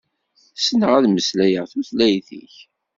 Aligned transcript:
Ssneɣ 0.61 0.91
ad 0.97 1.05
meslayeɣ 1.09 1.65
tutlayt-ik. 1.71 2.55